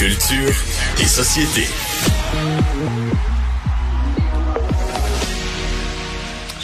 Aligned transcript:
Culture 0.00 0.54
et 0.98 1.04
société. 1.04 1.66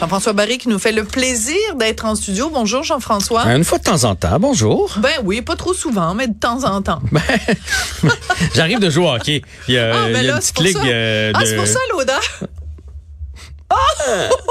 Jean-François 0.00 0.32
Barry 0.32 0.56
qui 0.56 0.70
nous 0.70 0.78
fait 0.78 0.92
le 0.92 1.04
plaisir 1.04 1.54
d'être 1.78 2.06
en 2.06 2.14
studio. 2.14 2.48
Bonjour 2.50 2.82
Jean-François. 2.82 3.42
Une 3.54 3.62
fois 3.62 3.76
de 3.76 3.84
temps 3.84 4.04
en 4.04 4.14
temps, 4.14 4.38
bonjour. 4.40 4.94
Ben 5.02 5.10
oui, 5.22 5.42
pas 5.42 5.54
trop 5.54 5.74
souvent, 5.74 6.14
mais 6.14 6.28
de 6.28 6.32
temps 6.34 6.64
en 6.64 6.80
temps. 6.80 7.02
Ben, 7.12 7.20
J'arrive 8.54 8.78
de 8.78 8.88
jouer 8.88 9.04
au 9.04 9.10
hockey. 9.10 9.42
Il 9.68 9.74
y 9.74 9.78
a, 9.78 9.90
ah, 9.94 10.08
ben 10.10 10.22
il 10.22 10.24
y 10.24 10.28
a 10.30 10.32
là, 10.32 10.36
une 10.36 10.40
c'est 10.40 10.54
petite 10.54 10.54
pour 10.54 10.64
ligue 10.64 10.76
ça. 10.78 10.86
euh, 10.86 11.32
Ah, 11.34 11.40
de... 11.42 11.44
c'est 11.46 11.56
pour 11.56 11.66
ça 11.66 11.78
l'odeur. 11.92 12.20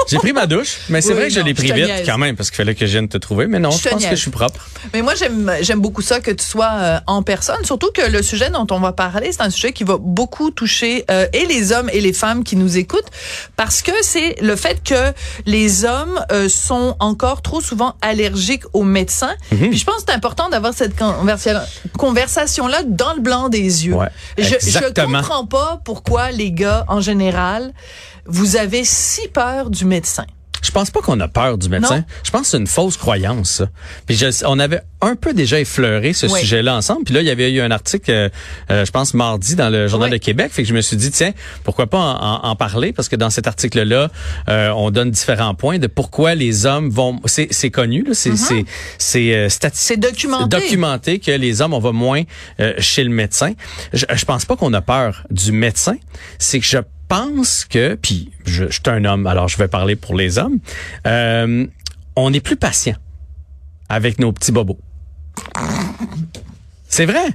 J'ai 0.08 0.18
pris 0.18 0.34
ma 0.34 0.46
douche, 0.46 0.78
mais 0.90 1.02
c'est 1.02 1.10
Oui, 1.10 1.16
vrai 1.16 1.28
que 1.28 1.34
je 1.34 1.40
non, 1.40 1.46
l'ai 1.46 1.52
je 1.52 1.56
pris 1.56 1.70
te 1.70 1.74
vite 1.74 2.06
quand 2.06 2.18
même 2.18 2.36
parce 2.36 2.50
qu'il 2.50 2.58
fallait 2.58 2.76
que 2.76 2.86
je 2.86 2.92
vienne 2.92 3.08
te 3.08 3.18
trouver. 3.18 3.48
Mais 3.48 3.60
non, 3.60 3.72
Je 3.72 3.90
pense 3.90 4.04
que 4.04 4.10
je 4.16 4.22
suis 4.22 4.32
propre. 4.32 4.68
Mais 4.94 5.02
moi, 5.02 5.14
j'aime 5.62 5.80
beaucoup 5.80 6.02
ça 6.02 6.20
que 6.20 6.32
tu 6.32 6.44
sois 6.46 6.72
euh, 6.76 7.00
en 7.08 7.24
personne, 7.24 7.64
surtout 7.64 7.90
que 7.94 8.02
le 8.02 8.22
sujet 8.22 8.50
dont 8.50 8.68
on 8.72 8.80
va 8.80 8.92
parler, 8.92 9.32
c'est 9.32 9.42
un 9.42 9.50
sujet 9.50 9.72
qui 9.72 9.84
va 9.84 9.98
beaucoup 10.00 10.52
toucher 10.52 11.06
euh, 11.10 11.26
et 11.34 11.46
les 11.46 11.72
hommes 11.72 11.90
et 11.94 12.02
les 12.02 12.14
femmes 12.14 12.44
qui 12.44 12.56
nous 12.56 12.78
écoutent, 12.78 13.08
parce 13.56 13.82
que 13.82 13.92
c'est 14.02 14.36
le 14.42 14.56
fait 14.56 14.84
que 14.84 15.14
les 15.46 15.86
hommes 15.86 16.20
euh, 16.32 16.50
sont 16.50 16.96
encore 17.00 17.42
trop 17.42 17.62
souvent 17.62 17.96
allergiques 18.02 18.64
aux 18.74 18.84
médecins. 18.84 19.36
Mhm. 19.52 19.70
Puis 19.70 19.78
je 19.78 19.86
pense 19.86 19.96
que 19.98 20.04
c'est 20.10 20.14
important 20.16 20.50
d'avoir 20.50 20.74
cette 20.74 20.96
conversa- 20.98 21.66
conversation-là 21.98 22.84
dans 22.86 23.14
le 23.14 23.22
blanc 23.22 23.50
des 23.50 23.86
yeux. 23.88 23.94
Ouais, 23.96 24.10
je, 24.38 24.44
je 24.62 24.94
comprends 24.94 25.46
pas 25.46 25.82
pourquoi 25.86 26.32
les 26.32 26.52
gars, 26.52 26.86
en 26.90 27.02
général, 27.02 27.74
vous 28.26 28.56
avez 28.58 28.84
si 28.84 29.28
peur 29.30 29.70
du 29.70 29.86
médecin. 29.86 30.26
Je 30.62 30.72
pense 30.72 30.90
pas 30.90 31.00
qu'on 31.02 31.20
a 31.20 31.28
peur 31.28 31.60
du 31.60 31.70
médecin. 31.70 31.98
Non. 31.98 32.04
Je 32.24 32.32
pense 32.32 32.42
que 32.44 32.48
c'est 32.48 32.58
une 32.58 32.66
fausse 32.66 32.98
croyance. 32.98 33.62
Puis 34.08 34.16
je- 34.18 34.44
on 34.48 34.58
avait 34.58 34.82
un 35.00 35.16
peu 35.16 35.32
déjà 35.36 35.60
effleuré 35.60 36.12
ce 36.14 36.26
Oui. 36.26 36.40
sujet-là 36.40 36.76
ensemble. 36.76 37.04
Puis 37.04 37.14
là, 37.14 37.22
il 37.22 37.28
y 37.28 37.30
avait 37.30 37.52
eu 37.54 37.62
un 37.62 37.70
article, 37.70 38.10
euh, 38.10 38.30
euh, 38.72 38.84
je 38.84 38.90
pense 38.90 39.14
mardi 39.14 39.54
dans 39.56 39.70
le 39.70 39.88
Journal 39.88 40.10
Oui. 40.10 40.18
de 40.18 40.24
Québec. 40.24 40.52
Fait 40.52 40.64
que 40.64 40.68
je 40.70 40.74
me 40.74 40.82
suis 40.82 40.98
dit 40.98 41.12
tiens, 41.12 41.34
pourquoi 41.64 41.86
pas 41.86 42.00
en, 42.00 42.16
en- 42.20 42.50
en 42.50 42.56
parler? 42.56 42.94
Parce 42.94 43.10
que 43.10 43.16
dans 43.16 43.30
cet 43.30 43.46
article-là, 43.46 44.10
euh, 44.50 44.70
on 44.72 44.90
donne 44.90 45.12
différents 45.12 45.54
points 45.54 45.78
de 45.78 45.86
pourquoi 45.86 46.34
les 46.34 46.66
hommes 46.66 46.90
vont. 46.90 47.22
C'est 47.26 47.50
c'est 47.52 47.70
connu, 47.70 48.02
là. 48.04 48.16
C'est 48.16 48.36
c'est 48.36 48.66
c'est 48.98 49.36
euh, 49.36 49.50
stati- 49.50 49.68
Mm-hmm. 49.76 49.78
C'est 49.78 49.98
documenté. 49.98 50.58
documenté 50.62 51.20
que 51.20 51.32
les 51.32 51.62
hommes 51.62 51.76
on 51.76 51.80
va 51.80 51.92
moins 51.92 52.24
euh, 52.60 52.74
chez 52.80 53.04
le 53.04 53.12
médecin. 53.12 53.54
Je, 53.94 54.06
je 54.12 54.26
pense 54.26 54.46
pas 54.46 54.56
qu'on 54.56 54.74
a 54.74 54.82
peur 54.82 55.26
du 55.30 55.52
médecin. 55.52 55.98
C'est 56.40 56.60
que 56.60 56.66
je 56.66 56.80
pense 57.18 57.66
que, 57.66 57.96
puis 57.96 58.32
je, 58.46 58.66
je 58.66 58.74
suis 58.74 58.82
un 58.88 59.06
homme, 59.06 59.28
alors 59.28 59.48
je 59.48 59.58
vais 59.58 59.68
parler 59.68 59.96
pour 59.96 60.16
les 60.16 60.38
hommes. 60.38 60.60
euh, 61.08 61.66
on 62.16 62.34
est 62.34 62.40
plus 62.40 62.56
patient 62.56 62.96
avec 63.90 64.20
nos 64.20 64.32
petits 64.32 64.52
bobos. 64.52 64.80
C'est 66.88 67.06
vrai. 67.06 67.26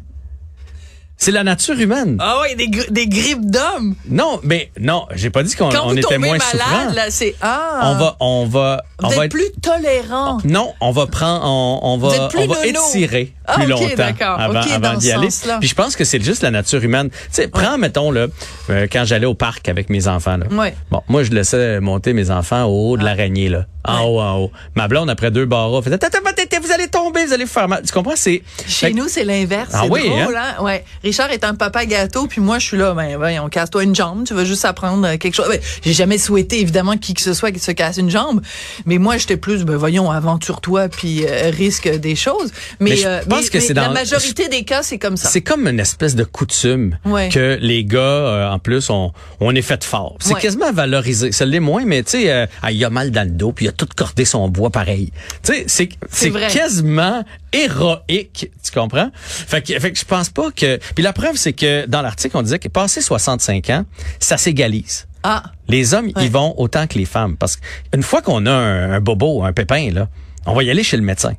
C'est 1.23 1.33
la 1.33 1.45
nature 1.45 1.79
humaine. 1.79 2.17
Ah 2.19 2.39
oui, 2.43 2.57
des, 2.57 2.69
gri- 2.69 2.91
des 2.91 3.07
grippes 3.07 3.45
d'hommes. 3.45 3.95
Non, 4.09 4.41
mais 4.43 4.71
non, 4.81 5.05
j'ai 5.15 5.29
pas 5.29 5.43
dit 5.43 5.55
qu'on 5.55 5.69
on 5.69 5.95
était 5.95 6.17
moins 6.17 6.39
malade, 6.39 6.95
là, 6.95 7.11
c'est 7.11 7.35
ah. 7.43 7.81
On 7.83 7.95
va, 7.97 8.17
on 8.21 8.47
va, 8.47 8.83
on 9.03 9.09
Vous 9.09 9.17
va 9.17 9.25
êtes 9.27 9.31
plus 9.31 9.51
tolérant. 9.61 10.39
Non, 10.45 10.73
on 10.81 10.93
va 10.93 11.07
prendre, 11.07 11.45
on, 11.45 11.99
va, 11.99 12.31
on 12.39 12.47
va 12.47 12.67
étirer 12.67 13.35
Ah, 13.47 13.57
plus 13.57 13.67
longtemps 13.67 14.15
avant, 14.39 14.95
d'y 14.97 15.13
aller. 15.13 15.29
Puis 15.61 15.69
je 15.69 15.75
pense 15.75 15.95
que 15.95 16.05
c'est 16.05 16.25
juste 16.25 16.43
la 16.43 16.51
nature 16.51 16.83
humaine. 16.83 17.11
Tu 17.11 17.17
sais, 17.33 17.49
prends 17.49 17.77
mettons 17.77 18.11
là, 18.11 18.29
euh, 18.71 18.87
quand 18.91 19.05
j'allais 19.05 19.27
au 19.27 19.35
parc 19.35 19.69
avec 19.69 19.91
mes 19.91 20.09
enfants 20.09 20.39
là. 20.39 20.47
Ouais. 20.51 20.75
Bon, 20.91 21.03
moi 21.09 21.23
je 21.23 21.33
laissais 21.33 21.81
monter 21.81 22.15
mes 22.15 22.31
enfants 22.31 22.65
au 22.65 22.93
haut 22.93 22.97
de 22.97 23.05
l'araignée 23.05 23.51
là, 23.51 23.67
en 23.85 24.05
haut, 24.05 24.21
en 24.21 24.39
haut. 24.39 24.51
Ma 24.75 24.89
blonde 24.89 25.11
après 25.11 25.31
deux 25.31 25.45
barras 25.45 25.83
faisait, 25.83 25.99
Tata, 25.99 26.19
tata, 26.21 26.33
tata, 26.33 26.61
vous 26.61 26.73
allez 26.73 26.89
tomber, 26.89 27.27
vous 27.27 27.35
allez 27.35 27.45
vous 27.45 27.51
faire 27.51 27.69
mal. 27.69 27.83
Tu 27.83 27.93
comprends? 27.93 28.17
C'est 28.17 28.43
Chez 28.67 28.95
nous, 28.95 29.09
c'est 29.09 29.25
l'inverse. 29.25 29.71
Ah 29.75 29.85
oui, 29.91 30.09
drôle, 30.09 30.35
hein? 30.37 30.63
Ouais. 30.63 30.83
Richard 31.11 31.33
est 31.33 31.43
un 31.43 31.57
papa 31.57 31.87
gâteau, 31.87 32.29
puis 32.29 32.41
moi, 32.41 32.61
je 32.61 32.67
suis 32.67 32.77
là, 32.77 32.95
ben, 32.95 33.17
voyons, 33.17 33.49
casse-toi 33.49 33.83
une 33.83 33.97
jambe, 33.97 34.23
tu 34.25 34.33
vas 34.33 34.45
juste 34.45 34.65
apprendre 34.65 35.05
euh, 35.09 35.17
quelque 35.17 35.35
chose. 35.35 35.49
Ben, 35.49 35.59
J'ai 35.85 35.93
jamais 35.93 36.19
souhaité, 36.19 36.61
évidemment, 36.61 36.97
qui 36.97 37.15
que 37.15 37.21
ce 37.21 37.35
soit 37.35 37.51
qui 37.51 37.59
se 37.59 37.73
casse 37.73 37.97
une 37.97 38.11
jambe, 38.11 38.41
mais 38.87 38.99
moi, 38.99 39.17
j'étais 39.17 39.37
plus, 39.37 39.65
ben, 39.65 39.75
voyons, 39.77 40.09
aventure-toi, 40.09 40.89
puis 40.89 41.25
euh, 41.27 41.51
risque 41.51 41.89
des 41.89 42.15
choses. 42.15 42.53
Mais, 42.79 42.91
Mais 42.91 42.97
je 42.97 43.07
euh, 43.09 43.21
pense 43.29 43.43
mais- 43.43 43.49
que 43.49 43.59
mais 43.59 43.61
c'est 43.65 43.75
la 43.75 43.87
dans- 43.89 43.93
majorité 43.93 44.47
des 44.49 44.63
cas, 44.63 44.85
c'est 44.85 44.99
comme 44.99 45.17
ça. 45.17 45.29
C'est 45.31 45.41
comme 45.41 45.67
une 45.67 45.81
espèce 45.81 46.15
de 46.15 46.23
coutume 46.23 46.97
Ouais. 47.05 47.29
que 47.29 47.59
les 47.61 47.85
gars, 47.85 47.99
euh, 47.99 48.51
en 48.51 48.61
plus, 48.61 48.89
on, 48.89 49.11
on 49.41 49.53
est 49.57 49.63
fait 49.63 49.83
fort. 49.83 50.15
C'est 50.21 50.35
Ouais. 50.35 50.41
quasiment 50.41 50.71
valorisé. 50.73 51.33
Ça 51.33 51.45
l'est 51.45 51.59
moins, 51.59 51.85
mais 51.85 52.05
tu 52.05 52.13
sais, 52.23 52.47
ah, 52.63 52.71
il 52.71 52.85
a 52.85 52.91
mal 52.91 53.11
dans 53.11 53.25
le 53.25 53.35
dos, 53.35 53.51
puis 53.51 53.65
il 53.65 53.69
a 53.69 53.73
tout 53.73 53.89
cordé 53.97 54.25
son 54.25 54.49
bois 54.49 54.71
pareil. 54.71 55.11
Tu 55.43 55.55
sais, 55.55 55.65
c'est 55.67 55.89
c'est 56.09 56.31
quasiment 56.31 57.25
héroïque, 57.53 58.51
tu 58.63 58.71
comprends? 58.73 59.11
Fait 59.15 59.63
que, 59.63 59.79
fait 59.79 59.93
que 59.93 59.99
je 59.99 60.05
pense 60.05 60.29
pas 60.29 60.51
que... 60.55 60.79
Puis 61.01 61.05
la 61.07 61.15
preuve, 61.15 61.37
c'est 61.39 61.55
que 61.55 61.87
dans 61.87 62.03
l'article, 62.03 62.37
on 62.37 62.43
disait 62.43 62.59
que 62.59 62.69
passé 62.69 63.01
65 63.01 63.71
ans, 63.71 63.87
ça 64.19 64.37
s'égalise. 64.37 65.07
Ah, 65.23 65.45
Les 65.67 65.95
hommes, 65.95 66.09
Ouais. 66.15 66.27
ils 66.27 66.31
vont 66.31 66.53
autant 66.59 66.87
que 66.87 66.99
les 66.99 67.07
femmes. 67.07 67.39
Parce 67.39 67.57
qu'une 67.57 68.03
fois 68.03 68.21
qu'on 68.21 68.45
a 68.45 68.51
un, 68.51 68.93
un 68.93 69.01
bobo, 69.01 69.43
un 69.43 69.55
pépin, 69.55 69.91
là, 69.95 70.09
on 70.45 70.53
va 70.55 70.63
y 70.63 70.69
aller 70.71 70.83
chez 70.83 70.99
le 70.99 71.03
médecin. 71.03 71.33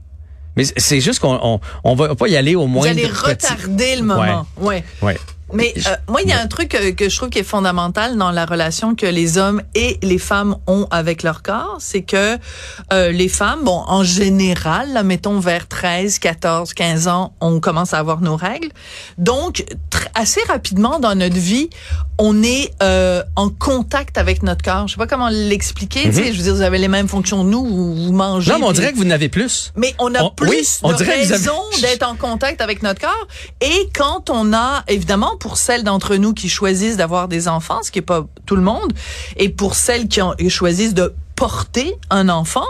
Mais 0.57 0.63
c'est 0.77 1.00
juste 1.00 1.19
qu'on 1.19 1.38
on, 1.44 1.59
on 1.83 1.94
va 1.94 2.16
pas 2.16 2.27
y 2.27 2.35
aller 2.38 2.55
au 2.55 2.61
vous 2.61 2.67
moins 2.69 2.88
allez 2.88 3.05
retarder 3.05 3.97
le 3.97 4.01
moment. 4.01 4.47
Ouais. 4.57 4.83
Ouais. 5.03 5.19
Mais 5.53 5.73
euh, 5.88 5.95
moi, 6.07 6.22
il 6.22 6.29
y 6.29 6.31
a 6.31 6.39
un 6.39 6.47
truc 6.47 6.75
euh, 6.75 6.91
que 6.91 7.09
je 7.09 7.16
trouve 7.16 7.29
qui 7.29 7.39
est 7.39 7.44
fondamental 7.44 8.17
dans 8.17 8.31
la 8.31 8.45
relation 8.45 8.95
que 8.95 9.06
les 9.06 9.38
hommes 9.38 9.62
et 9.75 9.97
les 10.01 10.17
femmes 10.17 10.57
ont 10.67 10.88
avec 10.91 11.23
leur 11.23 11.41
corps, 11.41 11.78
c'est 11.79 12.01
que 12.01 12.38
euh, 12.94 13.12
les 13.12 13.28
femmes, 13.28 13.63
bon, 13.63 13.84
en 13.88 14.03
général, 14.03 14.94
là, 14.94 15.03
mettons 15.03 15.39
vers 15.39 15.67
13, 15.67 16.19
14, 16.19 16.73
15 16.73 17.07
ans, 17.07 17.34
on 17.41 17.59
commence 17.59 17.94
à 17.94 18.00
avoir 18.00 18.22
nos 18.22 18.35
règles. 18.35 18.69
Donc, 19.17 19.66
assez 20.16 20.41
rapidement 20.47 21.00
dans 21.00 21.16
notre 21.16 21.38
vie, 21.38 21.69
on 22.23 22.43
est 22.43 22.71
euh, 22.83 23.23
en 23.35 23.49
contact 23.49 24.19
avec 24.19 24.43
notre 24.43 24.63
corps. 24.63 24.87
Je 24.87 24.93
sais 24.93 24.97
pas 24.97 25.07
comment 25.07 25.29
l'expliquer. 25.29 26.03
tu 26.03 26.13
sais, 26.13 26.31
Je 26.33 26.37
veux 26.37 26.43
dire, 26.43 26.53
vous 26.53 26.61
avez 26.61 26.77
les 26.77 26.87
mêmes 26.87 27.07
fonctions 27.07 27.43
que 27.43 27.49
nous, 27.49 27.65
vous, 27.65 27.95
vous 27.95 28.11
mangez. 28.13 28.51
Non, 28.51 28.59
mais 28.59 28.65
on 28.65 28.67
puis- 28.69 28.79
dirait 28.79 28.91
que 28.91 28.97
vous 28.97 29.05
n'avez 29.05 29.27
plus. 29.27 29.73
mais 29.75 29.95
on 29.97 30.13
a 30.13 30.21
On- 30.23 30.29
plus 30.29 30.47
oui, 30.49 30.67
on 30.83 30.89
de 30.89 30.93
avez- 31.01 31.05
raison 31.25 31.55
d'être 31.81 32.07
en 32.07 32.15
contact 32.15 32.61
avec 32.61 32.83
notre 32.83 33.01
corps. 33.01 33.27
Et 33.59 33.89
quand 33.95 34.29
on 34.29 34.53
a, 34.53 34.83
évidemment, 34.87 35.35
pour 35.39 35.57
celles 35.57 35.83
d'entre 35.83 36.15
nous 36.15 36.33
qui 36.35 36.47
choisissent 36.47 36.97
d'avoir 36.97 37.27
des 37.27 37.47
enfants, 37.47 37.79
ce 37.81 37.89
qui 37.89 37.97
est 37.99 38.03
pas 38.03 38.25
tout 38.45 38.55
le 38.55 38.61
monde, 38.61 38.93
et 39.38 39.49
pour 39.49 39.73
celles 39.73 40.07
qui 40.07 40.21
ont, 40.21 40.35
choisissent 40.47 40.93
de 40.93 41.13
porter 41.35 41.95
un 42.11 42.29
enfant, 42.29 42.67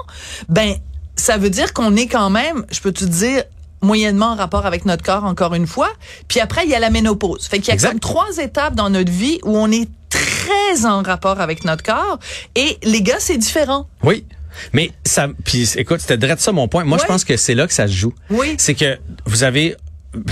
ben, 0.48 0.76
ça 1.18 1.38
veut 1.38 1.50
dire 1.50 1.74
qu'on 1.74 1.98
est 1.98 2.08
quand 2.08 2.30
même, 2.30 2.66
je 2.72 2.80
peux 2.80 2.94
te 2.94 3.04
dire, 3.04 3.44
moyennement 3.82 4.28
en 4.28 4.36
rapport 4.36 4.66
avec 4.66 4.86
notre 4.86 5.04
corps, 5.04 5.24
encore 5.24 5.54
une 5.56 5.68
fois. 5.68 5.90
Puis 6.28 6.40
après, 6.40 6.64
il 6.66 6.70
y 6.70 6.76
a 6.76 6.80
la 6.80 6.90
ménopause. 6.90 7.48
Fait 7.48 7.58
qu'il 7.60 7.68
y 7.70 7.72
a 7.72 7.74
Exact. 7.74 7.90
comme 7.92 8.00
trois 8.00 8.38
étapes 8.38 8.76
dans 8.76 8.90
notre 8.90 9.12
vie 9.12 9.40
où 9.44 9.58
on 9.58 9.72
est 9.72 9.90
très 10.10 10.86
en 10.86 11.02
rapport 11.02 11.40
avec 11.42 11.66
notre 11.66 11.84
corps. 11.84 12.20
Et 12.56 12.78
les 12.84 13.02
gars, 13.02 13.20
c'est 13.20 13.38
différent. 13.38 13.88
Oui. 14.04 14.26
Mais 14.74 14.92
ça, 15.06 15.28
puis 15.46 15.70
écoute, 15.78 16.02
c'était 16.02 16.18
direct 16.18 16.42
ça 16.42 16.52
mon 16.52 16.68
point. 16.68 16.84
Moi, 16.84 16.98
je 17.02 17.06
pense 17.06 17.24
que 17.24 17.38
c'est 17.38 17.56
là 17.56 17.68
que 17.68 17.74
ça 17.74 17.88
se 17.88 17.94
joue. 17.94 18.14
Oui. 18.30 18.56
C'est 18.58 18.76
que 18.76 19.00
vous 19.26 19.44
avez, 19.44 19.76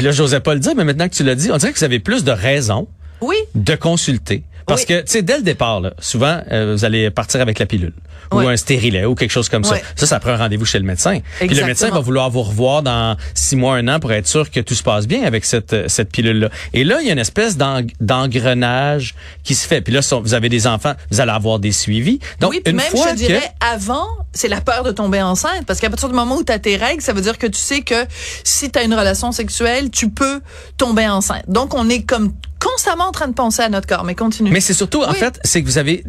là, 0.02 0.12
j'osais 0.12 0.42
pas 0.42 0.54
le 0.54 0.60
dire, 0.60 0.74
mais 0.76 0.84
maintenant 0.84 1.08
que 1.08 1.16
tu 1.16 1.24
l'as 1.24 1.36
dit, 1.36 1.50
on 1.52 1.58
dirait 1.58 1.72
que 1.72 1.80
vous 1.80 1.86
avez 1.86 2.00
plus 2.00 2.24
de 2.26 2.32
raisons 2.32 2.88
Oui. 3.22 3.38
de 3.56 3.76
consulter. 3.76 4.44
Parce 4.70 4.82
Oui. 4.82 4.88
que, 4.88 5.02
tu 5.02 5.08
sais, 5.08 5.22
dès 5.22 5.38
le 5.38 5.44
départ, 5.44 5.82
là, 5.82 5.94
souvent, 6.00 6.40
euh, 6.52 6.74
vous 6.78 6.86
allez 6.86 7.10
partir 7.12 7.42
avec 7.42 7.60
la 7.60 7.66
pilule 7.66 7.94
ou 8.32 8.38
Ouais. 8.38 8.46
un 8.54 8.58
stérilet 8.58 9.06
ou 9.06 9.16
quelque 9.16 9.32
chose 9.32 9.50
comme 9.50 9.64
ça. 9.64 9.76
Ça, 9.96 10.06
ça 10.06 10.20
prend 10.20 10.32
un 10.32 10.38
rendez-vous 10.38 10.66
chez 10.66 10.78
le 10.80 10.86
médecin. 10.86 11.20
Puis 11.20 11.24
le 11.40 11.46
Exactement. 11.46 11.68
médecin 11.68 11.90
va 11.90 12.00
vouloir 12.00 12.30
vous 12.30 12.44
revoir 12.44 12.84
dans 12.84 13.18
six 13.34 13.56
mois, 13.56 13.76
un 13.76 13.88
an 13.88 14.00
pour 14.00 14.12
être 14.14 14.28
sûr 14.28 14.50
que 14.52 14.60
tout 14.60 14.76
se 14.76 14.84
passe 14.84 15.08
bien 15.08 15.24
avec 15.24 15.44
cette, 15.46 15.74
euh, 15.74 15.86
cette 15.88 16.12
pilule-là. 16.12 16.50
Et 16.74 16.84
là, 16.84 17.00
il 17.02 17.08
y 17.08 17.10
a 17.10 17.14
une 17.14 17.20
espèce 17.20 17.58
d'eng- 17.58 17.88
d'engrenage 18.00 19.16
qui 19.44 19.56
se 19.56 19.68
fait. 19.68 19.82
Puis 19.82 19.94
là, 19.94 20.02
si 20.02 20.14
vous 20.22 20.34
avez 20.34 20.50
des 20.50 20.68
enfants, 20.68 20.94
vous 21.12 21.20
allez 21.22 21.32
avoir 21.32 21.60
des 21.60 21.72
suivis. 21.72 22.20
Donc, 22.40 22.52
oui, 22.52 22.62
puis 22.64 22.72
une 22.72 22.78
même, 22.78 22.88
fois 22.92 23.08
je 23.12 23.16
dirais, 23.16 23.40
que... 23.60 23.66
avant, 23.74 24.06
c'est 24.34 24.48
la 24.48 24.62
peur 24.62 24.84
de 24.84 24.92
tomber 24.92 25.22
enceinte. 25.22 25.66
Parce 25.66 25.80
qu'à 25.80 25.90
partir 25.90 26.10
du 26.10 26.16
moment 26.16 26.36
où 26.38 26.44
tu 26.44 26.52
as 26.52 26.60
tes 26.60 26.76
règles, 26.78 27.02
ça 27.02 27.14
veut 27.14 27.22
dire 27.22 27.38
que 27.38 27.48
tu 27.48 27.60
sais 27.60 27.82
que 27.82 28.06
si 28.44 28.70
tu 28.72 28.78
as 28.78 28.84
une 28.84 28.94
relation 28.94 29.32
sexuelle, 29.32 29.90
tu 29.90 30.10
peux 30.10 30.42
tomber 30.78 31.08
enceinte. 31.08 31.46
Donc, 31.48 31.74
on 31.74 31.90
est 31.90 32.04
comme 32.04 32.34
constamment 32.60 33.06
en 33.06 33.12
train 33.12 33.28
de 33.28 33.34
penser 33.34 33.62
à 33.62 33.70
notre 33.70 33.88
corps. 33.88 34.04
Mais 34.04 34.16
continue. 34.16 34.52
Mais 34.52 34.60
c'est 34.60 34.74
surtout, 34.74 35.04
en 35.04 35.14
fait, 35.14 35.40
c'est 35.44 35.62
que 35.62 35.68
vous 35.68 35.78
avez, 35.78 36.04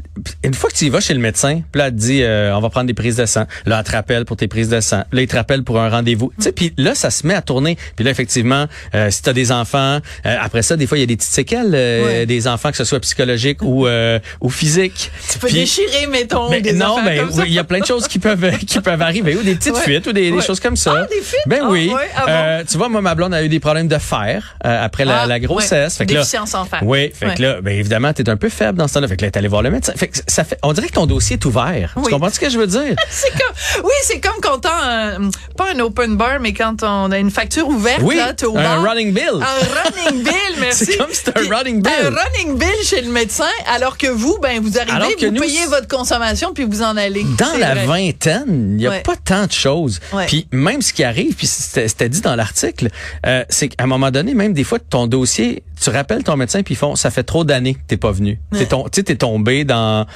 une 0.45 0.55
fois 0.55 0.71
que 0.71 0.75
tu 0.77 0.85
y 0.87 0.91
vas 0.91 1.01
chez 1.01 1.15
le 1.15 1.21
médecin, 1.21 1.63
puis 1.71 1.79
là, 1.79 1.87
elle 1.89 1.95
te 1.95 1.99
dit, 1.99 2.23
euh, 2.23 2.57
on 2.57 2.61
va 2.61 2.71
prendre 2.71 2.87
des 2.87 2.95
prises 2.95 3.17
de 3.17 3.27
sang. 3.27 3.45
Là, 3.67 3.79
elle 3.79 3.85
te 3.85 3.93
rappelle 3.93 4.25
pour 4.25 4.37
tes 4.37 4.49
prises 4.49 4.69
de 4.69 4.81
sang. 4.81 5.05
Là, 5.13 5.23
il 5.23 5.27
te 5.29 5.37
rappelle 5.37 5.63
pour 5.65 5.79
un 5.81 5.89
rendez-vous. 5.89 6.33
Tu 6.39 6.45
sais, 6.45 6.53
puis 6.53 6.73
là, 6.77 6.95
ça 6.95 7.11
se 7.11 7.27
met 7.27 7.35
à 7.35 7.43
tourner. 7.43 7.77
Puis 7.97 8.05
là, 8.05 8.11
effectivement, 8.11 8.67
euh, 8.95 9.11
si 9.11 9.23
tu 9.23 9.29
as 9.29 9.33
des 9.33 9.53
enfants, 9.53 9.99
euh, 10.27 10.37
après 10.41 10.63
ça, 10.63 10.77
des 10.77 10.87
fois, 10.87 10.99
il 10.99 11.03
y 11.03 11.05
a 11.05 11.07
des 11.07 11.17
petites 11.17 11.33
séquelles, 11.33 11.73
euh, 11.75 12.27
des 12.27 12.49
enfants, 12.49 12.71
que 12.71 12.77
ce 12.77 12.85
soit 12.85 13.01
psychologique 13.01 13.63
ou, 13.63 13.87
euh, 13.87 14.19
ou 14.41 14.51
physique. 14.51 15.11
tu 15.31 15.39
peux 15.39 15.51
déchirer, 15.51 16.07
mettons, 16.09 16.51
mais 16.51 16.61
des 16.61 16.73
non, 16.73 17.03
ben 17.05 17.29
oui, 17.35 17.45
il 17.47 17.53
y 17.53 17.59
a 17.59 17.65
plein 17.65 17.81
de 17.81 17.87
choses 17.87 18.09
qui 18.09 18.19
peuvent 18.19 18.51
qui 18.67 18.81
peuvent 18.81 19.03
arriver 19.03 19.37
ou 19.37 19.43
des 19.43 19.55
petites 19.55 19.75
Ouais. 19.75 19.81
fuites 19.83 20.07
ou 20.09 20.13
des, 20.13 20.41
choses 20.41 20.59
comme 20.61 20.77
ça. 20.77 20.95
Ah, 20.97 21.07
des 21.07 21.21
fuites? 21.23 21.41
Ben 21.47 21.61
Ah, 21.63 21.69
oui. 21.71 21.93
ouais. 21.95 22.09
Ah 22.17 22.27
bon? 22.27 22.33
Euh, 22.33 22.65
tu 22.69 22.77
vois, 22.77 22.89
moi 22.89 23.01
ma 23.01 23.15
blonde 23.15 23.33
a 23.35 23.43
eu 23.45 23.49
des 23.49 23.61
problèmes 23.61 23.87
de 23.89 23.99
fer 23.99 24.57
euh, 24.65 24.85
après 24.85 25.05
la, 25.05 25.27
la 25.27 25.39
grossesse. 25.39 25.95
ouais. 25.95 26.07
Fait 26.07 26.07
que 26.07 26.15
là, 26.15 26.25
En. 26.47 26.67
Oui, 26.83 27.11
fait 27.15 27.35
que 27.37 27.43
là, 27.43 27.61
ben 27.61 27.77
évidemment, 27.79 28.13
t'es 28.13 28.29
un 28.29 28.37
peu 28.37 28.49
faible 28.49 28.79
dans 28.79 28.89
ce 28.89 28.95
temps-là. 28.95 29.09
Fait 29.09 29.17
que 29.17 29.25
là, 29.25 29.31
t'es 29.31 29.39
allé 29.39 29.49
voir 29.49 29.63
le 29.63 29.71
médecin. 29.71 29.93
Fait 29.97 30.09
que 30.09 30.19
ça 30.27 30.45
fait, 30.45 30.59
on 30.63 30.73
dirait 30.73 30.89
que 30.89 30.93
ton 30.95 31.07
dossier 31.07 31.35
est 31.37 31.45
ouvert. 31.45 31.93
Oui. 31.97 32.05
Tu 32.07 32.11
comprends 32.11 32.31
ce 32.31 32.41
que 32.41 32.49
je 32.51 32.59
veux 32.59 32.67
dire? 32.67 32.95
C'est 33.11 33.31
comme, 33.31 33.85
oui, 33.85 33.93
c'est 34.05 34.21
comme 34.21 34.41
quand 34.43 34.59
t'as 34.59 35.17
un, 35.17 35.31
pas 35.57 35.73
un 35.75 35.79
open 35.81 36.17
bar, 36.17 36.39
mais 36.41 36.53
quand 36.53 36.83
on 36.83 37.11
a 37.11 37.19
une 37.19 37.31
facture 37.31 37.69
ouverte, 37.69 38.01
Oui, 38.03 38.17
là, 38.17 38.33
t'es 38.33 38.47
au 38.47 38.57
un 38.57 38.63
bar. 38.63 38.83
running 38.83 39.13
bill. 39.13 39.41
Un 39.41 40.01
running 40.03 40.23
bill, 40.25 40.57
merci. 40.61 40.85
C'est 40.87 40.97
comme 40.97 41.11
si 41.11 41.17
c'était 41.25 41.39
un 41.39 41.57
running 41.57 41.83
bill. 41.83 41.93
Un 42.03 42.11
running 42.11 42.59
bill 42.59 42.85
chez 42.85 43.01
le 43.03 43.11
médecin, 43.11 43.45
alors 43.67 43.99
que 43.99 44.07
vous, 44.07 44.39
ben, 44.43 44.61
vous 44.63 44.79
Alors 44.79 44.95
arrivez, 44.97 45.15
que 45.17 45.27
vous 45.27 45.33
nous, 45.33 45.41
payez 45.41 45.67
votre 45.67 45.89
consommation, 45.89 46.53
puis 46.55 46.65
vous 46.65 46.83
en 46.83 46.97
allez. 46.97 47.25
Dans 47.39 47.59
la 47.59 47.75
vrai. 47.75 47.87
vingtaine, 47.87 48.47
il 48.73 48.77
n'y 48.77 48.87
a 48.87 48.91
Ouais. 48.91 49.01
pas 49.03 49.17
tant 49.17 49.47
de 49.47 49.53
choses. 49.53 50.01
Ouais. 50.13 50.27
Puis 50.27 50.47
même 50.53 50.83
ce 50.83 50.93
qui 50.93 51.05
arrive, 51.05 51.35
puis 51.35 51.47
c'était 51.47 52.09
dit 52.09 52.21
dans 52.21 52.35
l'article, 52.37 52.89
euh, 53.27 53.45
c'est 53.49 53.69
qu'à 53.69 53.85
un 53.85 53.87
moment 53.87 54.11
donné, 54.11 54.35
même 54.35 54.53
des 54.53 54.65
fois, 54.65 54.79
ton 54.79 55.07
dossier, 55.07 55.63
tu 55.83 55.91
rappelles 55.91 56.25
ton 56.31 56.37
médecin, 56.37 56.63
puis 56.63 56.75
ils 56.75 56.79
font, 56.79 56.97
ça 56.97 57.11
fait 57.11 57.23
trop 57.23 57.45
d'années 57.45 57.75
que 57.75 57.81
t'es 57.87 57.97
pas 57.97 58.13
venu. 58.13 58.41
T'es 58.53 58.67
ton- 58.67 58.87
tombé 59.19 59.65
dans, 59.65 60.07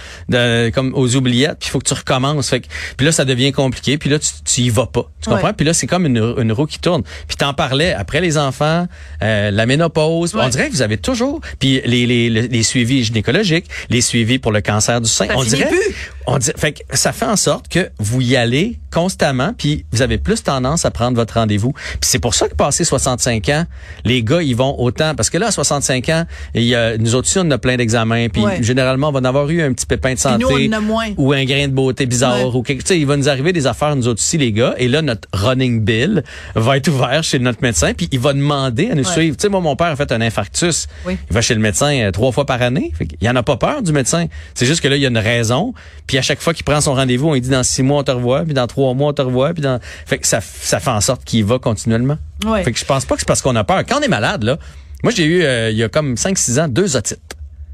comme 0.73 0.93
aux 0.95 1.17
oubliettes, 1.17 1.59
puis 1.61 1.69
il 1.69 1.71
faut 1.71 1.79
que 1.79 1.89
tu 1.89 1.95
recommences. 1.95 2.49
Fait 2.49 2.61
que, 2.61 2.67
puis 2.97 3.07
là, 3.07 3.13
ça 3.13 3.25
devient 3.25 3.53
compliqué, 3.53 3.99
puis 3.99 4.11
là, 4.11 4.19
tu, 4.19 4.29
tu 4.45 4.61
y 4.63 4.71
vas 4.71 4.87
pas. 4.87 5.11
Tu 5.23 5.29
comprends? 5.31 5.49
Ouais. 5.49 5.53
Puis 5.53 5.67
là, 5.67 5.75
c'est 5.75 5.87
comme 5.87 6.07
une, 6.07 6.35
une 6.39 6.53
roue 6.53 6.67
qui 6.67 6.79
tourne. 6.79 7.03
Puis 7.27 7.37
t'en 7.37 7.55
parlais 7.55 7.93
après 7.93 8.21
les 8.21 8.39
enfants, 8.39 8.87
euh, 9.23 9.51
la 9.51 9.67
ménopause. 9.67 10.35
Ouais. 10.35 10.43
On 10.45 10.49
dirait 10.49 10.69
que 10.69 10.73
vous 10.75 10.83
avez 10.83 10.99
toujours, 10.99 11.41
puis 11.59 11.81
les, 11.85 12.07
les, 12.07 12.31
les, 12.31 12.49
les 12.49 12.63
suivis 12.63 13.05
gynécologiques, 13.05 13.67
les 13.91 14.01
suivis 14.01 14.39
pour 14.39 14.53
le 14.53 14.61
cancer 14.61 15.01
du 15.01 15.09
sein. 15.09 15.27
Ça 15.27 15.35
on 15.37 15.45
dirait, 15.45 15.69
plus. 15.69 15.81
on 16.27 16.39
dit, 16.39 16.51
fait 16.57 16.73
que 16.73 16.97
ça 16.97 17.13
fait 17.13 17.25
en 17.27 17.37
sorte 17.37 17.69
que 17.69 17.91
vous 17.99 18.21
y 18.21 18.37
allez 18.37 18.79
constamment, 18.93 19.53
puis 19.57 19.85
vous 19.93 20.03
avez 20.03 20.19
plus 20.19 20.43
tendance 20.43 20.85
à 20.85 20.91
prendre 20.91 21.17
votre 21.17 21.35
rendez-vous. 21.35 21.73
Puis 21.73 21.99
c'est 22.03 22.19
pour 22.21 22.35
ça 22.35 22.49
que 22.49 22.55
passé 22.55 22.85
65 22.85 23.49
ans, 23.49 23.67
les 24.05 24.23
gars 24.23 24.41
ils 24.43 24.55
vont 24.55 24.79
autant 24.81 25.15
parce 25.17 25.31
que 25.31 25.39
là 25.39 25.49
à 25.49 25.51
65 25.51 26.04
ans, 26.09 26.25
a, 26.55 26.97
nous 26.99 27.15
autres 27.15 27.29
aussi 27.29 27.39
on 27.39 27.51
a 27.51 27.59
plein 27.59 27.77
d'examens, 27.77 28.29
puis 28.29 28.43
Ouais. 28.43 28.63
généralement 28.63 29.09
on 29.09 29.13
va 29.13 29.21
en 29.21 29.25
avoir 29.25 29.49
eu 29.51 29.63
un 29.63 29.73
petit 29.73 29.87
pépin 29.87 30.15
de 30.15 30.19
santé 30.19 30.39
nous, 30.45 30.49
on 30.51 30.69
en 30.69 30.79
a 30.79 30.81
moins. 30.81 31.07
ou 31.17 31.33
un 31.33 31.45
grain 31.45 31.69
de 31.69 31.73
beauté 31.73 32.07
bizarre 32.07 32.49
Ouais. 32.49 32.55
ou 32.55 32.63
quelque, 32.63 32.83
tu 32.83 32.89
sais, 32.89 32.99
il 32.99 33.07
va 33.07 33.17
nous 33.17 33.29
arriver 33.29 33.53
des 33.53 33.67
affaires 33.67 33.95
nous 33.97 34.09
autres 34.09 34.21
aussi 34.21 34.39
les 34.39 34.53
gars, 34.53 34.75
et 34.79 34.89
là 34.89 35.03
notre 35.03 35.29
running 35.33 35.81
bill 35.81 36.23
va 36.55 36.77
être 36.77 36.89
ouvert 36.89 37.23
chez 37.25 37.39
notre 37.39 37.63
médecin, 37.63 37.93
puis 37.95 38.09
il 38.13 38.19
va 38.21 38.33
demander 38.33 38.91
à 38.91 38.95
nous 38.95 39.05
Ouais. 39.05 39.13
suivre. 39.13 39.37
Tu 39.37 39.43
sais 39.43 39.49
moi 39.49 39.61
mon 39.61 39.77
père 39.77 39.89
a 39.89 39.97
fait 39.97 40.11
un 40.13 40.21
infarctus, 40.21 40.87
Oui. 41.07 41.17
il 41.31 41.35
va 41.35 41.41
chez 41.41 41.55
le 41.55 41.61
médecin 41.61 41.93
euh, 42.01 42.11
trois 42.11 42.33
fois 42.33 42.47
par 42.47 42.61
année, 42.63 42.93
fait 42.97 43.09
il 43.21 43.29
en 43.29 43.37
a 43.37 43.43
pas 43.43 43.57
peur 43.57 43.83
du 43.83 43.93
médecin. 43.93 44.27
C'est 44.55 44.67
juste 44.67 44.81
que 44.81 44.89
là 44.89 44.97
il 44.97 45.03
y 45.03 45.07
a 45.07 45.09
une 45.09 45.19
raison, 45.19 45.75
puis 46.07 46.19
à 46.19 46.23
chaque 46.23 46.41
fois 46.41 46.55
qu'il 46.55 46.65
prend 46.65 46.81
son 46.81 46.95
rendez-vous, 46.95 47.29
on 47.29 47.35
lui 47.35 47.41
dit 47.41 47.51
dans 47.51 47.63
six 47.63 47.83
mois 47.83 48.01
on 48.01 48.05
te 48.05 48.11
revoit, 48.11 48.45
puis 48.45 48.55
dans 48.55 48.67
trois 48.67 48.95
mois 48.95 49.11
on 49.11 49.13
te 49.13 49.23
revoit, 49.23 49.53
puis 49.55 49.63
dans, 49.63 49.79
fait 50.07 50.19
que 50.19 50.27
ça, 50.27 50.41
ça 50.41 50.81
fait 50.81 50.91
en 50.91 51.01
sorte 51.01 51.25
qu'il 51.25 51.45
va 51.45 51.59
continuellement. 51.59 52.19
Ouais. 52.45 52.63
Fait 52.65 52.73
que 52.73 52.79
je 52.79 52.85
pense 52.85 53.05
pas 53.05 53.15
que 53.15 53.21
c'est 53.21 53.29
parce 53.29 53.41
qu'on 53.43 53.57
a 53.57 53.65
peur. 53.65 53.83
Quand 53.89 53.99
on 53.99 54.03
est 54.03 54.09
malade 54.09 54.43
là, 54.45 54.59
moi 55.05 55.13
j'ai 55.15 55.25
eu 55.25 55.43
euh, 55.43 55.71
il 55.71 55.77
y 55.77 55.83
a 55.83 55.91
comme 55.91 56.15
5-6 56.15 56.61
ans 56.63 56.69
deux 56.69 56.97
otites 56.97 57.21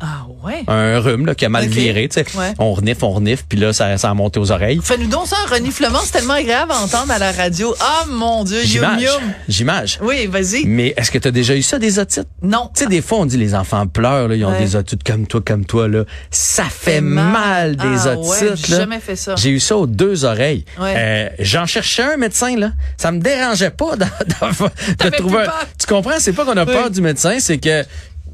Ah, 0.00 0.26
ouais. 0.42 0.64
un 0.66 0.98
rhume 0.98 1.26
là, 1.26 1.34
qui 1.34 1.44
a 1.44 1.48
mal 1.50 1.66
viré. 1.66 2.08
tu 2.08 2.14
sais. 2.14 2.26
Ouais. 2.38 2.52
On 2.58 2.72
renifle, 2.72 3.04
on 3.04 3.10
renifle, 3.10 3.44
puis 3.48 3.58
là, 3.58 3.72
ça, 3.72 3.98
ça 3.98 4.08
a 4.10 4.14
monté 4.14 4.40
aux 4.40 4.50
oreilles. 4.50 4.80
Fais-nous 4.82 5.08
donc 5.08 5.26
ça, 5.26 5.36
un 5.46 5.54
reniflement, 5.54 5.98
c'est 6.02 6.12
tellement 6.12 6.34
agréable 6.34 6.72
à 6.72 6.78
entendre 6.78 7.12
à 7.12 7.18
la 7.18 7.32
radio. 7.32 7.74
Ah, 7.80 8.04
mon 8.08 8.44
Dieu, 8.44 8.58
yum 8.60 8.66
J'image. 8.66 9.02
yum. 9.02 9.22
J'image. 9.48 9.98
Oui, 10.02 10.26
vas-y. 10.26 10.64
Mais 10.64 10.94
est-ce 10.96 11.10
que 11.10 11.18
tu 11.18 11.28
as 11.28 11.30
déjà 11.30 11.54
eu 11.54 11.62
ça, 11.62 11.78
des 11.78 11.98
otites? 11.98 12.26
Non. 12.42 12.70
Tu 12.74 12.84
sais, 12.84 12.88
des 12.88 13.02
fois, 13.02 13.18
on 13.18 13.26
dit 13.26 13.36
les 13.36 13.54
enfants 13.54 13.86
pleurent, 13.86 14.28
là, 14.28 14.34
ils 14.36 14.44
ont 14.44 14.50
Ouais. 14.52 14.58
des 14.60 14.74
otites 14.76 15.04
comme 15.04 15.26
toi, 15.26 15.40
comme 15.44 15.64
toi. 15.66 15.86
Là. 15.88 16.04
Ça 16.30 16.64
fait 16.64 17.00
mal, 17.02 17.30
mal. 17.32 17.76
des 17.76 18.08
Ah, 18.08 18.12
otites. 18.16 18.30
ouais, 18.30 18.56
j'ai 18.56 18.76
jamais 18.76 19.00
fait 19.00 19.16
ça. 19.16 19.34
J'ai 19.36 19.50
eu 19.50 19.60
ça 19.60 19.76
aux 19.76 19.86
deux 19.86 20.24
oreilles. 20.24 20.64
Ouais. 20.80 20.94
Euh, 20.96 21.28
J'en 21.40 21.66
cherchais 21.66 22.02
un 22.02 22.16
médecin, 22.16 22.56
là. 22.56 22.72
Ça 22.96 23.12
me 23.12 23.20
dérangeait 23.20 23.70
pas 23.70 23.96
de, 23.96 24.04
de- 24.04 25.16
trouver 25.16 25.38
un-. 25.42 25.50
Tu 25.78 25.86
comprends? 25.86 26.14
C'est 26.18 26.32
pas 26.32 26.44
qu'on 26.44 26.56
a 26.56 26.64
Oui. 26.64 26.72
peur 26.72 26.90
du 26.90 27.00
médecin, 27.02 27.38
c'est 27.40 27.58
que 27.58 27.84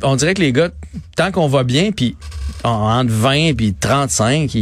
on 0.02 0.16
dirait 0.16 0.34
que 0.34 0.43
les 0.43 0.52
gars, 0.52 0.69
tant 1.16 1.31
qu'on 1.32 1.48
va 1.48 1.64
bien, 1.64 1.90
puis 1.93 2.16
en- 2.64 2.70
entre 3.00 3.10
20 3.12 3.54
puis 3.56 3.75
35, 3.75 4.54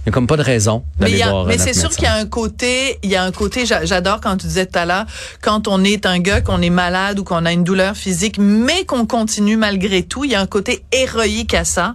il 0.00 0.08
n'y 0.08 0.10
a 0.10 0.12
comme 0.14 0.26
pas 0.26 0.38
de 0.38 0.42
raison 0.42 0.82
Mais, 0.98 1.10
d'aller 1.10 1.22
voir 1.22 1.44
mais 1.44 1.56
notre 1.58 1.64
c'est 1.72 1.78
sûr 1.78 1.90
qu'il 1.90 2.04
y 2.04 2.06
a 2.06 2.14
un 2.14 2.24
côté, 2.26 2.98
il 3.02 3.10
y 3.10 3.16
a 3.16 3.22
un 3.22 3.32
côté, 3.32 3.66
j'a- 3.66 3.84
j'adore 3.84 4.20
quand 4.22 4.36
tu 4.38 4.46
disais 4.46 4.64
tout 4.64 4.78
à 4.78 4.86
l'heure, 4.86 5.04
quand 5.42 5.68
on 5.68 5.84
est 5.84 6.06
un 6.06 6.18
gars, 6.20 6.40
qu'on 6.40 6.62
est 6.62 6.70
malade 6.70 7.18
ou 7.18 7.24
qu'on 7.24 7.44
a 7.44 7.52
une 7.52 7.64
douleur 7.64 7.94
physique, 7.96 8.36
mais 8.38 8.84
qu'on 8.86 9.04
continue 9.04 9.58
malgré 9.58 10.02
tout, 10.02 10.24
il 10.24 10.30
y 10.30 10.34
a 10.34 10.40
un 10.40 10.46
côté 10.46 10.82
héroïque 10.90 11.52
à 11.52 11.64
ça. 11.64 11.94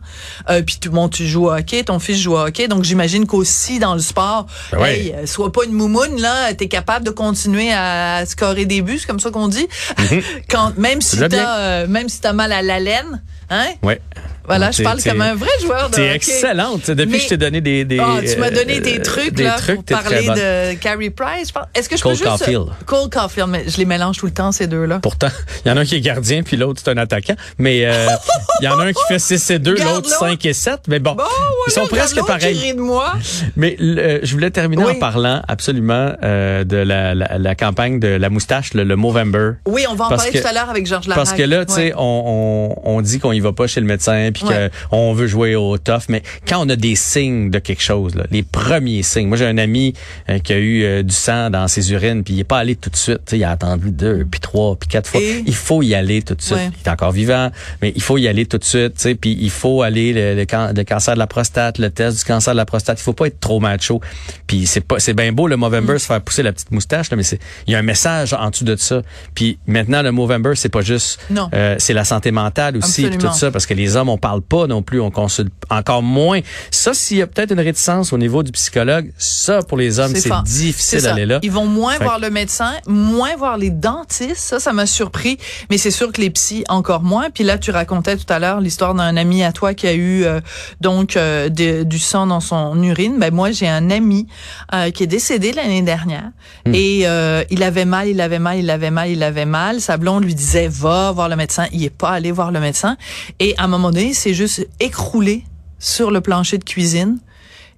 Euh, 0.51 0.61
puis 0.61 0.77
tout 0.79 0.91
bon, 0.91 1.09
tu 1.09 1.25
joues 1.27 1.45
au 1.47 1.51
hockey, 1.51 1.83
ton 1.83 1.97
fils 1.97 2.19
joue 2.19 2.33
au 2.33 2.39
hockey, 2.39 2.67
donc 2.67 2.83
j'imagine 2.83 3.25
qu'aussi 3.25 3.79
dans 3.79 3.95
le 3.95 4.01
sport, 4.01 4.45
Ben 4.71 4.85
hey, 4.85 5.13
euh, 5.13 5.25
sois 5.25 5.51
pas 5.51 5.65
une 5.65 5.73
moumoune 5.73 6.21
là, 6.21 6.53
t'es 6.53 6.67
capable 6.67 7.05
de 7.05 7.11
continuer 7.11 7.73
à 7.73 8.23
scorer 8.27 8.65
des 8.65 8.81
buts, 8.83 8.99
c'est 8.99 9.07
comme 9.07 9.19
ça 9.19 9.31
qu'on 9.31 9.47
dit. 9.47 9.67
quand 10.49 10.77
même 10.77 11.01
si 11.01 11.17
t'as, 11.37 11.57
euh, 11.59 11.87
même 11.87 12.07
si 12.09 12.21
t'as 12.21 12.33
mal 12.33 12.51
à 12.51 12.61
la 12.61 12.79
laine, 12.79 13.23
hein? 13.49 13.65
Ouais. 13.81 13.99
Voilà, 14.47 14.71
je 14.71 14.77
t'es- 14.77 14.83
parle 14.83 15.01
t'es- 15.01 15.09
comme 15.09 15.21
un 15.21 15.35
vrai 15.35 15.49
joueur 15.61 15.89
de 15.89 15.95
T'es 15.95 16.01
hockey. 16.03 16.15
excellente. 16.15 16.79
Tu 16.81 16.85
sais, 16.87 16.95
Depuis 16.95 17.11
Mais- 17.13 17.17
que 17.17 17.23
je 17.23 17.29
t'ai 17.29 17.37
donné 17.37 17.61
des, 17.61 17.85
des 17.85 17.99
Ah, 17.99 18.17
tu 18.21 18.37
m'as 18.39 18.51
donné 18.51 18.77
euh, 18.77 18.81
des 18.81 19.01
trucs 19.01 19.33
des 19.33 19.43
là 19.43 19.55
trucs, 19.57 19.75
pour 19.75 19.83
t'es 19.85 19.93
parler 19.95 20.27
de 20.27 20.73
Carrie 20.75 21.09
Price. 21.09 21.51
Est-ce 21.73 21.89
que 21.89 21.97
je 21.97 22.01
Cole 22.01 22.13
peux 22.13 22.17
juste 22.17 22.29
Caulfield. 22.29 22.65
Cole 22.85 23.09
Caulfield, 23.09 23.49
mais 23.49 23.63
je 23.67 23.77
les 23.77 23.85
mélange 23.85 24.17
tout 24.17 24.25
le 24.25 24.31
temps 24.31 24.51
ces 24.51 24.67
deux 24.67 24.85
là. 24.85 24.99
Pourtant, 25.01 25.29
il 25.65 25.69
y 25.69 25.71
en 25.71 25.77
a 25.77 25.81
un 25.81 25.85
qui 25.85 25.95
est 25.95 26.01
gardien, 26.01 26.43
puis 26.43 26.57
l'autre, 26.57 26.81
c'est 26.83 26.91
un 26.91 26.97
attaquant. 26.97 27.35
Mais 27.57 27.85
euh, 27.85 28.07
il 28.61 28.65
y 28.65 28.67
en 28.67 28.79
a 28.79 28.85
un 28.85 28.93
qui 28.93 29.01
fait 29.07 29.19
6 29.19 29.49
et 29.51 29.59
2, 29.59 29.75
Garde 29.75 29.89
l'autre 29.95 30.09
l'autre. 30.09 30.19
5 30.19 30.45
et 30.45 30.53
7. 30.53 30.81
Mais 30.87 30.99
bon, 30.99 31.15
Bon, 31.15 31.23
ils 31.67 31.71
sont 31.71 31.87
presque 31.87 32.23
pareils. 32.25 32.73
de 32.73 32.79
moi. 32.81 33.13
Mais 33.55 33.75
le- 33.79 34.19
je 34.23 34.31
voulais 34.33 34.51
terminer 34.51 34.83
Oui. 34.85 34.93
en 34.93 34.99
parlant 34.99 35.41
absolument 35.47 36.13
euh, 36.23 36.63
de 36.63 36.77
la, 36.77 37.15
la, 37.15 37.37
la 37.37 37.55
campagne 37.55 37.99
de 37.99 38.07
la 38.07 38.29
moustache, 38.29 38.73
le, 38.73 38.83
le 38.83 38.95
Movember. 38.95 39.51
Oui, 39.67 39.85
on 39.89 39.95
va 39.95 40.05
en 40.05 40.09
Parce 40.09 40.23
parler 40.23 40.37
que- 40.39 40.43
tout 40.43 40.47
à 40.49 40.53
l'heure 40.53 40.69
avec 40.69 40.85
Georges 40.87 41.07
Larac. 41.07 41.23
Parce 41.25 41.35
que 41.37 41.43
là, 41.43 41.65
tu 41.65 41.73
sais, 41.73 41.81
Ouais. 41.87 41.93
on, 41.97 42.75
on, 42.85 42.97
on 42.97 43.01
dit 43.01 43.19
qu'on 43.19 43.31
y 43.31 43.39
va 43.39 43.51
pas 43.53 43.67
chez 43.67 43.79
le 43.79 43.85
médecin, 43.85 44.31
puis 44.35 44.45
Ouais. 44.45 44.69
qu'on 44.89 45.13
veut 45.13 45.27
jouer 45.27 45.55
au 45.55 45.77
tough, 45.77 46.03
mais 46.09 46.21
quand 46.47 46.65
on 46.65 46.69
a 46.69 46.75
des 46.75 46.95
signes 46.95 47.49
de 47.49 47.59
quelque 47.59 47.81
chose, 47.81 48.15
là, 48.15 48.25
les 48.31 48.43
premiers 48.43 49.01
signes. 49.03 49.27
Moi, 49.27 49.37
j'ai 49.37 49.45
un 49.47 49.57
ami 49.57 49.93
euh, 50.29 50.39
qui 50.39 50.53
a 50.53 50.57
eu 50.57 50.83
euh, 50.83 51.03
du 51.03 51.13
sang 51.15 51.49
dans 51.49 51.67
ses 51.67 51.91
urines, 51.93 52.23
puis 52.23 52.33
il 52.35 52.39
est 52.41 52.43
pas 52.43 52.57
allé 52.59 52.75
tout 52.75 52.89
de 52.89 52.95
suite. 52.97 53.19
Tu 53.25 53.31
sais, 53.31 53.37
il 53.37 53.43
a 53.43 53.51
attendu 53.51 53.91
deux, 53.91 54.25
puis 54.29 54.39
trois, 54.39 54.75
puis 54.75 54.89
quatre 54.89 55.09
fois. 55.09 55.21
Et? 55.21 55.43
Il 55.45 55.55
faut 55.55 55.81
y 55.81 55.95
aller 55.95 56.21
tout 56.21 56.35
de 56.35 56.41
suite. 56.41 56.57
Ouais. 56.57 56.69
Il 56.83 56.87
est 56.87 56.91
encore 56.91 57.11
vivant, 57.13 57.49
mais 57.81 57.93
il 57.95 58.01
faut 58.01 58.17
y 58.17 58.27
aller 58.27 58.45
tout 58.45 58.57
de 58.57 58.63
suite. 58.65 58.95
Tu 58.95 59.01
sais, 59.01 59.15
puis 59.15 59.37
il 59.39 59.49
faut 59.49 59.81
aller 59.81 60.11
le, 60.13 60.35
le, 60.35 60.45
can- 60.45 60.71
le 60.75 60.83
cancer 60.83 61.13
de 61.13 61.19
la 61.19 61.27
prostate, 61.27 61.77
le 61.77 61.89
test 61.89 62.17
du 62.19 62.23
cancer 62.25 62.53
de 62.53 62.57
la 62.57 62.65
prostate. 62.65 62.99
Il 62.99 63.03
faut 63.03 63.13
pas 63.13 63.27
être 63.27 63.39
trop 63.39 63.59
macho. 63.59 64.01
Puis 64.47 64.65
c'est 64.67 64.81
pas, 64.81 64.99
c'est 64.99 65.13
bien 65.13 65.31
beau 65.31 65.47
le 65.47 65.55
Movember 65.57 65.93
Mm. 65.95 65.99
se 65.99 66.05
faire 66.07 66.21
pousser 66.21 66.43
la 66.43 66.51
petite 66.51 66.71
moustache, 66.71 67.09
là, 67.11 67.17
mais 67.17 67.23
c'est, 67.23 67.39
il 67.67 67.73
y 67.73 67.75
a 67.75 67.79
un 67.79 67.83
message 67.83 68.33
en 68.33 68.49
dessous 68.49 68.65
de 68.65 68.75
ça. 68.75 69.01
Puis 69.33 69.57
maintenant, 69.67 70.01
le 70.01 70.11
Movember, 70.11 70.53
c'est 70.55 70.69
pas 70.69 70.81
juste, 70.81 71.19
Non. 71.29 71.49
euh, 71.53 71.75
c'est 71.79 71.93
la 71.93 72.03
santé 72.03 72.31
mentale 72.31 72.75
aussi, 72.77 73.07
tout 73.09 73.31
ça, 73.33 73.51
parce 73.51 73.65
que 73.65 73.73
les 73.73 73.95
hommes, 73.95 74.09
on 74.09 74.17
parle 74.27 74.41
pas 74.41 74.65
non 74.65 74.81
plus, 74.81 74.99
on 74.99 75.11
consulte 75.11 75.53
encore 75.69 76.01
moins. 76.01 76.39
Ça, 76.71 76.93
s'il 76.95 77.17
y 77.17 77.21
a 77.21 77.27
peut-être 77.27 77.51
une 77.51 77.59
réticence 77.59 78.11
au 78.11 78.17
niveau 78.17 78.41
du 78.41 78.51
psychologue, 78.51 79.11
ça, 79.17 79.59
pour 79.61 79.77
les 79.77 79.99
hommes, 79.99 80.15
c'est 80.15 80.31
difficile 80.43 81.01
d'aller 81.03 81.25
là. 81.27 81.39
Ils 81.43 81.51
vont 81.51 81.67
moins 81.67 81.93
Fait 81.97 82.03
voir 82.05 82.17
le 82.19 82.29
médecin, 82.31 82.71
moins 82.87 83.35
voir 83.37 83.57
les 83.57 83.69
dentistes. 83.69 84.37
Ça, 84.37 84.59
ça 84.59 84.73
m'a 84.73 84.87
surpris. 84.87 85.37
Mais 85.69 85.77
c'est 85.77 85.91
sûr 85.91 86.11
que 86.11 86.21
les 86.21 86.31
psys, 86.31 86.63
encore 86.69 87.03
moins. 87.03 87.29
Puis 87.29 87.43
là, 87.43 87.57
tu 87.59 87.69
racontais 87.71 88.17
tout 88.17 88.25
à 88.33 88.39
l'heure 88.39 88.61
l'histoire 88.61 88.95
d'un 88.95 89.15
ami 89.15 89.43
à 89.43 89.51
toi 89.51 89.73
qui 89.75 89.85
a 89.87 89.93
eu 89.93 90.23
euh, 90.23 90.39
donc 90.81 91.17
euh, 91.17 91.49
de- 91.49 91.83
du 91.83 91.99
sang 91.99 92.25
dans 92.25 92.39
son 92.39 92.81
urine. 92.81 93.17
Ben 93.19 93.31
moi, 93.33 93.51
j'ai 93.51 93.67
un 93.67 93.91
ami 93.91 94.27
euh, 94.73 94.89
qui 94.89 95.03
est 95.03 95.07
décédé 95.07 95.53
l'année 95.53 95.81
dernière 95.83 96.31
Hmm. 96.65 96.73
et 96.73 97.01
euh, 97.05 97.43
il 97.51 97.61
avait 97.61 97.85
mal, 97.85 98.07
il 98.07 98.19
avait 98.21 98.39
mal, 98.39 98.57
il 98.57 98.69
avait 98.71 98.89
mal, 98.89 99.09
il 99.09 99.21
avait 99.21 99.45
mal. 99.45 99.81
Sa 99.81 99.97
blonde 99.97 100.23
lui 100.23 100.33
disait 100.33 100.67
va 100.67 101.11
voir 101.11 101.29
le 101.29 101.35
médecin. 101.35 101.65
Il 101.71 101.83
est 101.83 101.89
pas 101.91 102.09
allé 102.09 102.31
voir 102.31 102.51
le 102.51 102.59
médecin. 102.59 102.97
Et 103.39 103.53
à 103.57 103.65
un 103.65 103.67
moment 103.67 103.91
donné, 103.91 104.13
s'est 104.15 104.33
juste 104.33 104.67
écroulé 104.79 105.43
sur 105.79 106.11
le 106.11 106.21
plancher 106.21 106.57
de 106.57 106.63
cuisine. 106.63 107.19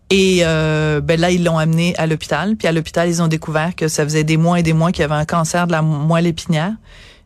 Et 0.09 0.39
euh, 0.43 1.01
ben 1.01 1.19
là, 1.19 1.31
ils 1.31 1.43
l'ont 1.43 1.57
amené 1.57 1.93
à 1.97 2.07
l'hôpital. 2.07 2.55
Puis 2.55 2.67
à 2.67 2.71
l'hôpital, 2.71 3.09
ils 3.09 3.21
ont 3.21 3.27
découvert 3.27 3.75
que 3.75 3.87
ça 3.89 4.03
faisait 4.05 4.23
des 4.23 4.37
mois 4.37 4.59
et 4.59 4.63
des 4.63 4.71
mois 4.73 4.91
qu'il 4.93 5.03
avait 5.03 5.15
un 5.15 5.25
cancer 5.25 5.67
de 5.67 5.73
la 5.73 5.81
moelle 5.81 6.27
épinière. 6.27 6.71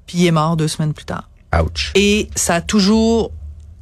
Puis 0.08 0.18
il 0.20 0.25
est 0.25 0.32
mort 0.32 0.58
deux 0.58 0.68
semaines 0.68 0.94
plus 0.94 1.06
tard. 1.06 1.30
Ouch. 1.62 1.91
Et 1.96 2.30
ça 2.36 2.56
a 2.56 2.62
toujours 2.62 3.32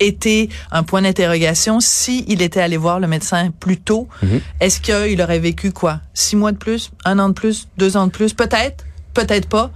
été 0.01 0.50
un 0.71 0.83
point 0.83 1.01
d'interrogation. 1.01 1.79
Si 1.79 2.25
il 2.27 2.41
était 2.41 2.62
allé 2.62 2.77
voir 2.77 3.00
le 3.00 3.07
médecin 3.07 3.51
plus 3.59 3.77
tôt, 3.77 4.07
Mhm. 4.21 4.41
est-ce 4.59 4.79
qu'il 4.81 5.21
aurait 5.21 5.39
vécu 5.39 5.71
quoi? 5.71 6.01
Six 6.13 6.36
mois 6.36 6.51
de 6.51 6.57
plus, 6.57 6.91
un 7.05 7.19
an 7.19 7.29
de 7.29 7.33
plus, 7.33 7.67
deux 7.77 7.95
ans 7.95 8.07
de 8.07 8.12
plus, 8.12 8.33
peut-être, 8.33 8.86
peut-être 9.13 9.48
pas. 9.48 9.71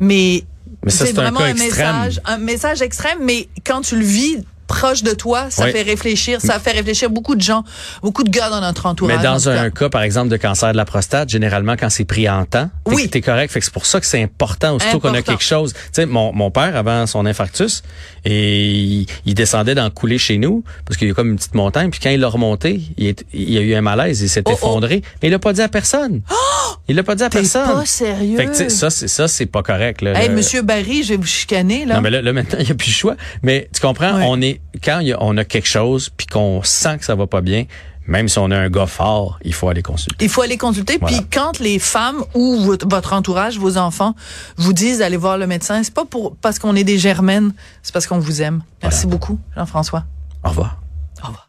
Mais, 0.00 0.44
c'est 0.86 1.12
vraiment 1.12 1.40
un 1.40 1.54
message, 1.54 2.20
un 2.24 2.38
message 2.38 2.82
extrême. 2.82 3.18
Mais 3.22 3.48
quand 3.64 3.80
tu 3.82 3.96
le 3.98 4.04
vis 4.04 4.38
proche 4.66 5.02
de 5.02 5.12
toi, 5.12 5.46
ça 5.50 5.64
Oui. 5.64 5.72
fait 5.72 5.82
réfléchir. 5.82 6.40
Ça 6.40 6.58
fait 6.58 6.72
réfléchir 6.72 7.10
beaucoup 7.10 7.34
de 7.36 7.40
gens, 7.42 7.64
beaucoup 8.02 8.24
de 8.24 8.30
gars 8.30 8.50
dans 8.50 8.60
notre 8.60 8.86
entourage. 8.86 9.16
Mais 9.16 9.22
dans 9.22 9.46
en 9.48 9.50
un 9.52 9.70
cas. 9.70 9.84
cas, 9.84 9.88
par 9.88 10.02
exemple, 10.02 10.28
de 10.28 10.36
cancer 10.36 10.72
de 10.72 10.76
la 10.76 10.84
prostate, 10.84 11.28
généralement, 11.28 11.76
quand 11.78 11.90
c'est 11.90 12.04
pris 12.04 12.28
en 12.28 12.44
temps, 12.44 12.68
t'es, 12.84 12.94
Oui. 12.94 13.08
t'es 13.08 13.20
correct. 13.20 13.52
Fait 13.52 13.60
que 13.60 13.64
c'est 13.64 13.72
pour 13.74 13.86
ça 13.86 14.00
que 14.00 14.06
c'est 14.06 14.22
important, 14.22 14.74
aussitôt 14.76 14.98
qu'on 15.00 15.08
a 15.08 15.18
Important. 15.18 15.32
quelque 15.32 15.44
chose. 15.44 15.72
Tu 15.72 15.80
sais, 15.92 16.06
mon, 16.06 16.32
mon 16.32 16.50
père, 16.50 16.74
avant 16.76 17.06
son 17.06 17.26
infarctus, 17.26 17.82
et 18.24 18.64
il, 18.72 19.06
il 19.24 19.34
descendait 19.34 19.74
dans 19.74 19.84
le 19.84 19.90
coulé 19.90 20.18
chez 20.18 20.38
nous, 20.38 20.64
parce 20.84 20.96
qu'il 20.96 21.08
y 21.08 21.10
a 21.10 21.14
comme 21.14 21.30
une 21.30 21.36
petite 21.36 21.54
montagne, 21.54 21.90
puis 21.90 22.00
quand 22.02 22.10
il 22.10 22.20
l'a 22.20 22.28
remonté, 22.28 22.80
il, 22.96 23.06
est- 23.06 23.24
il 23.32 23.56
a 23.58 23.60
eu 23.60 23.74
un 23.74 23.80
malaise, 23.82 24.20
il 24.20 24.28
s'est 24.28 24.42
Oh, 24.46 24.50
oh. 24.50 24.54
effondré, 24.54 25.02
mais 25.22 25.28
il 25.28 25.34
a 25.34 25.38
pas 25.38 25.52
dit 25.52 25.62
à 25.62 25.68
personne. 25.68 26.22
Il 26.88 26.96
l'a 26.96 27.02
pas 27.02 27.14
dit 27.16 27.22
à 27.24 27.30
personne. 27.30 27.66
pas 27.66 27.84
sérieux. 27.86 28.36
Fait 28.36 28.46
que, 28.46 28.68
ça, 28.68 28.90
c'est 28.90 29.08
ça, 29.08 29.26
c'est 29.28 29.46
pas 29.46 29.62
correct. 29.62 30.02
Là, 30.02 30.12
Hey, 30.20 30.28
Le- 30.28 30.34
Monsieur 30.36 30.62
Barry, 30.62 31.02
je 31.02 31.10
vais 31.10 31.16
vous 31.16 31.26
chicaner, 31.26 31.84
là. 31.84 31.96
Non, 31.96 32.00
mais 32.00 32.10
là, 32.10 32.22
là, 32.22 32.32
maintenant, 32.32 32.58
il 32.60 32.64
n'y 32.66 32.70
a 32.70 32.74
plus 32.74 32.88
le 32.88 32.92
choix. 32.94 33.16
Mais 33.42 33.68
tu 33.74 33.80
comprends, 33.80 34.14
Ouais. 34.16 34.24
on 34.28 34.40
est 34.40 34.60
quand 34.84 35.00
il 35.00 35.08
y 35.08 35.12
a- 35.12 35.22
on 35.22 35.36
a 35.36 35.44
quelque 35.44 35.66
chose 35.68 36.10
puis 36.16 36.26
qu'on 36.26 36.62
sent 36.62 36.98
que 36.98 37.04
ça 37.04 37.14
va 37.16 37.26
pas 37.26 37.40
bien, 37.40 37.64
même 38.06 38.28
si 38.28 38.38
on 38.38 38.52
a 38.52 38.56
un 38.56 38.70
gars 38.70 38.86
fort, 38.86 39.40
il 39.42 39.52
faut 39.52 39.68
aller 39.68 39.82
consulter. 39.82 40.24
Il 40.24 40.28
faut 40.30 40.42
aller 40.42 40.56
consulter. 40.56 40.96
Voilà. 41.00 41.16
Puis 41.16 41.26
quand 41.32 41.58
les 41.58 41.80
femmes 41.80 42.22
ou 42.34 42.58
votre 42.60 42.86
votre 42.88 43.12
entourage, 43.14 43.58
vos 43.58 43.78
enfants, 43.78 44.14
vous 44.56 44.72
disent 44.72 44.98
d'aller 44.98 45.16
voir 45.16 45.38
le 45.38 45.48
médecin, 45.48 45.82
c'est 45.82 45.92
pas 45.92 46.04
pour 46.04 46.36
parce 46.36 46.60
qu'on 46.60 46.76
est 46.76 46.84
des 46.84 46.98
germaines, 46.98 47.52
c'est 47.82 47.92
parce 47.92 48.06
qu'on 48.06 48.20
vous 48.20 48.42
aime. 48.42 48.62
Merci 48.80 49.08
beaucoup, 49.08 49.40
Jean-François. 49.56 50.04
Au 50.44 50.50
revoir. 50.50 50.78
Au 51.20 51.26
revoir. 51.26 51.48